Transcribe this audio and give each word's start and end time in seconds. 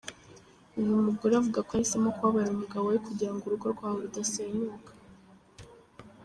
Uyu 0.77 1.05
mugore 1.07 1.33
avuga 1.37 1.59
ko 1.67 1.71
yahisemo 1.73 2.09
kubabarira 2.15 2.53
umugabo 2.55 2.85
we 2.91 2.97
kugira 3.07 3.31
ngo 3.33 3.43
urugo 3.45 3.67
rwabo 3.73 3.97
rudasenyuka. 4.03 4.91